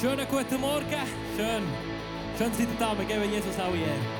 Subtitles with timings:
[0.00, 0.84] Schönen guten Morgen.
[1.36, 1.64] Schön.
[2.38, 2.96] Schön seid ihr da.
[2.96, 4.17] Wir geben Jesus auch Ehre.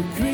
[0.00, 0.29] o crime.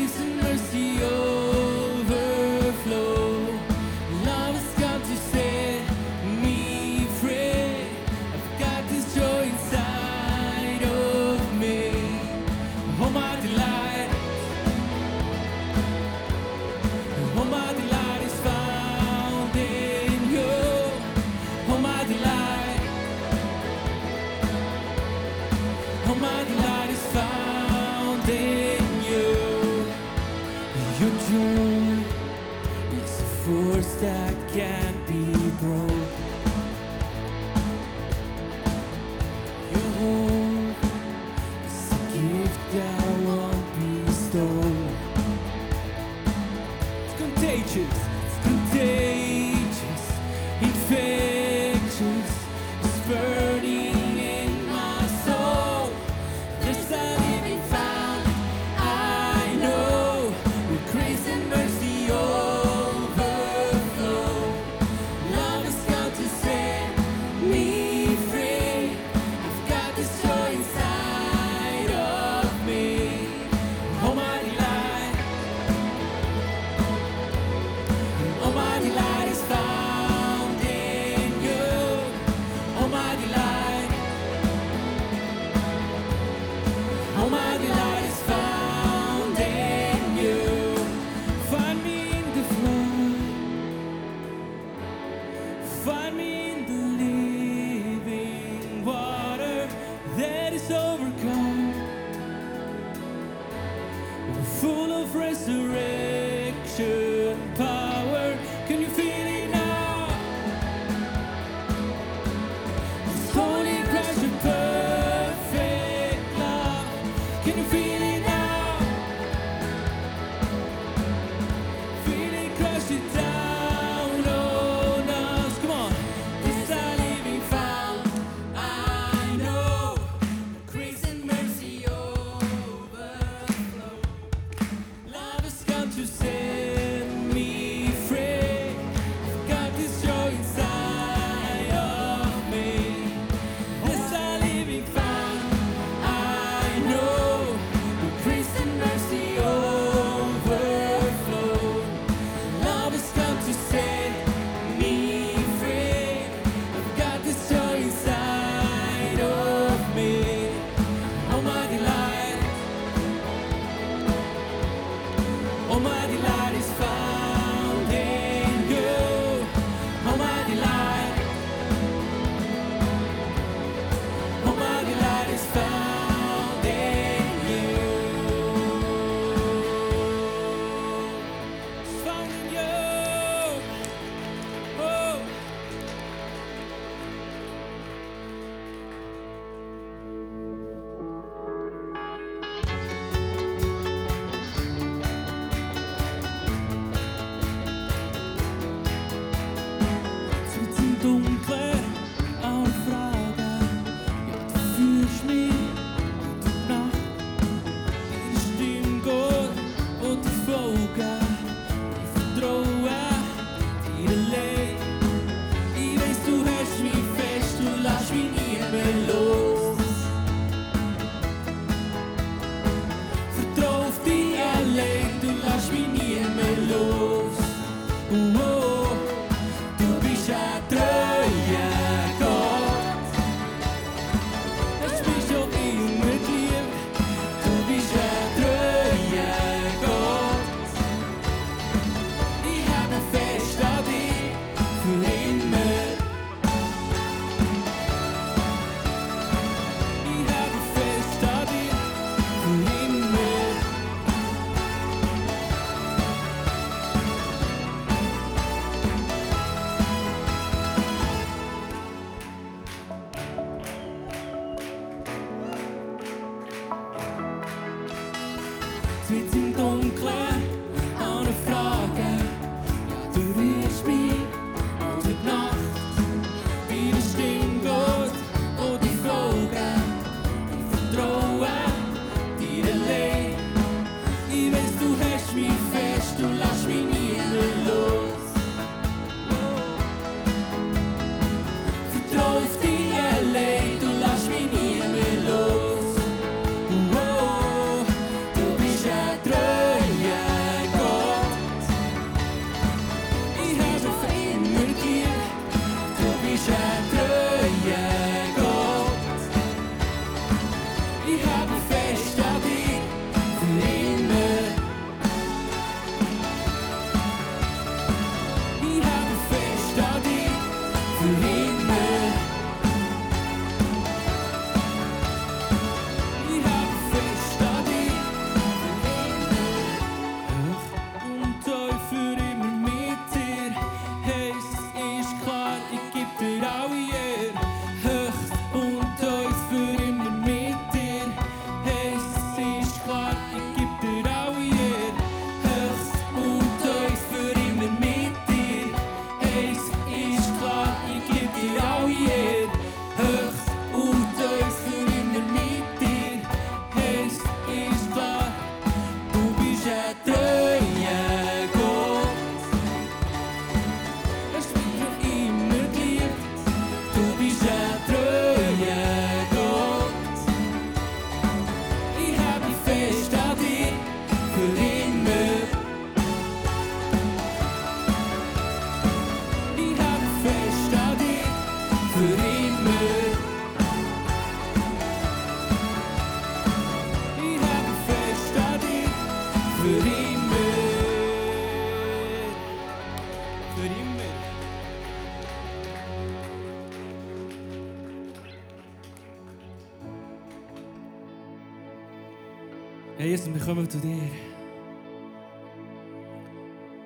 [402.97, 404.09] Herr Jesus, wir kommen zu dir.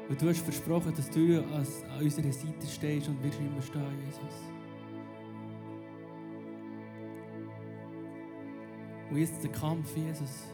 [0.09, 1.65] Und du hast versprochen, dass du an
[2.01, 4.51] unserer Seite stehst und wirst immer stehen, Jesus.
[9.09, 10.47] Und jetzt der Kampf, Jesus,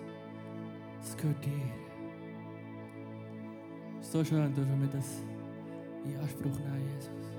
[1.02, 1.52] das gehört dir.
[4.02, 5.24] So schön dürfen wir das
[6.06, 7.37] in Anspruch nehmen, Jesus.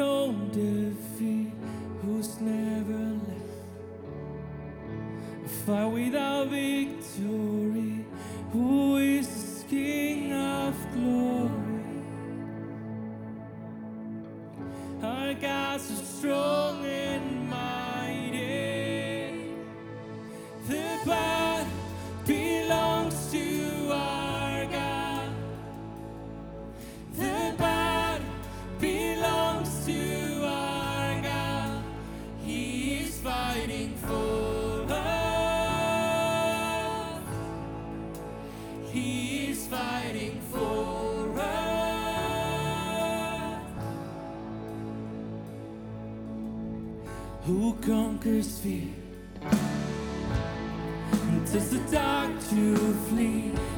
[0.00, 1.52] known defeat,
[2.00, 3.64] who's never left.
[5.44, 8.06] A fight without victory,
[8.52, 11.84] who is the King of glory?
[15.02, 16.59] Our God's so strong.
[48.30, 48.86] first fear.
[51.52, 52.76] The dark to
[53.08, 53.69] flee.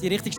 [0.00, 0.36] die richtig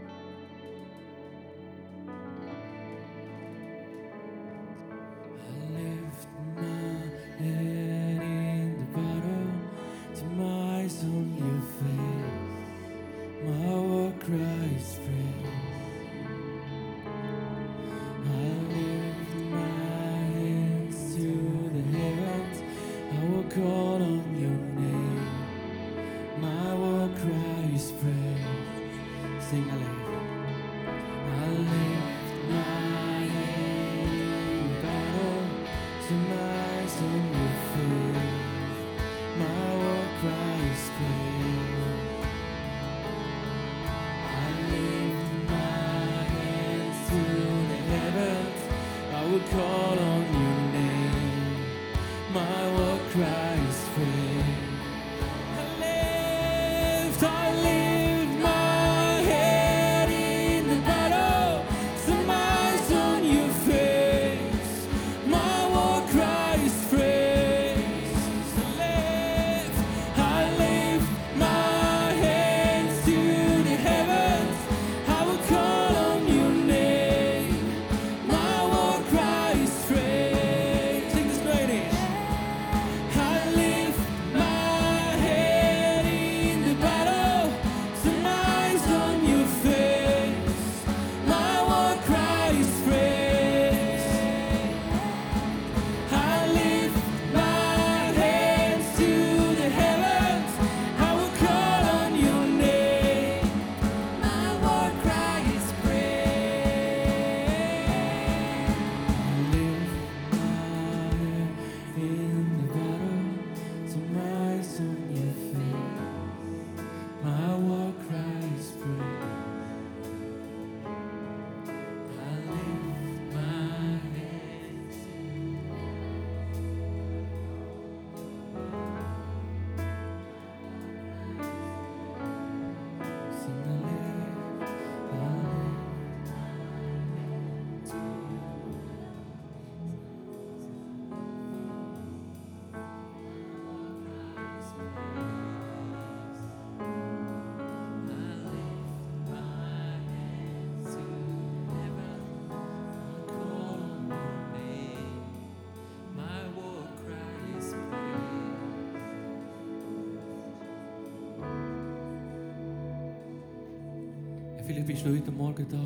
[164.69, 165.79] Vielleicht bist du heute Morgen da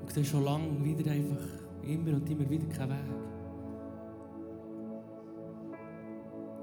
[0.00, 1.48] und siehst schon lange wieder einfach
[1.82, 2.98] immer und immer wieder keinen Weg.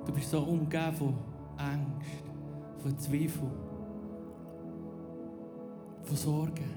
[0.06, 1.13] Du bist so umgeben von
[1.58, 2.24] Angst,
[2.77, 3.51] von Zweifel,
[6.03, 6.72] von Sorgen.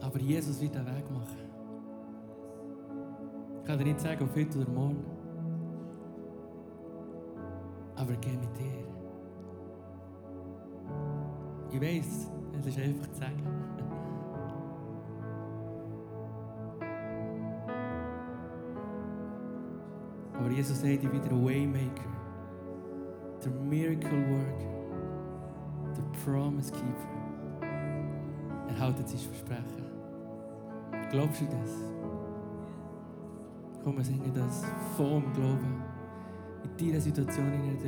[0.00, 1.38] Aber Jesus wird den Weg machen.
[3.60, 5.21] Ich kann dir nicht sagen, ob heute oder morgen
[8.02, 8.84] aber geh mit dir.
[11.70, 13.46] Ich weiß, es ist einfach zu sagen.
[20.36, 22.10] Aber Jesus sagt dir wieder Waymaker,
[23.44, 24.72] der Miracle Worker,
[25.96, 27.12] der Promise Keeper.
[28.68, 29.86] Er hält sein Versprechen.
[31.10, 31.70] Glaubst du das?
[33.84, 34.64] Komm, wir singen das
[34.96, 35.91] vor dem Glauben.
[36.64, 37.78] in deiner Situation hinein,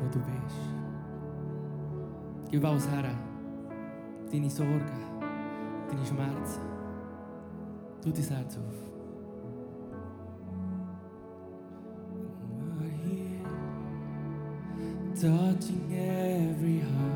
[0.00, 0.60] wo du bist.
[2.50, 3.10] Gib alles her,
[4.30, 4.84] deine Sorgen,
[5.88, 6.62] deine Schmerzen.
[8.02, 8.94] Tu dein Herz auf.
[15.24, 17.13] touching every heart.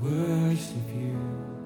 [0.00, 1.57] worship you.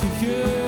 [0.00, 0.59] figure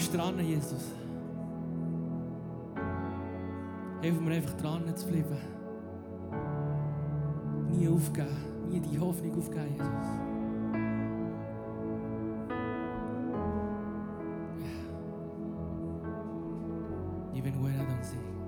[0.00, 0.84] bist dran, Jesus.
[4.00, 5.36] Hilf mir einfach dran zu bleiben.
[7.70, 8.28] Nie aufgeben,
[8.70, 10.30] nie die Hoffnung aufgeben, Jesus.
[17.36, 18.39] even when I don't see.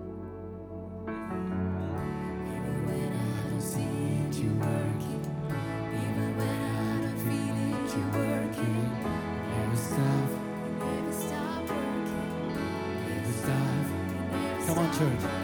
[15.02, 15.41] soon.